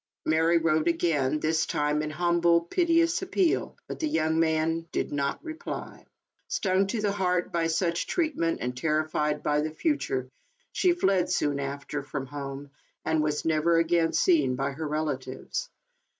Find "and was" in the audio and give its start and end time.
13.05-13.45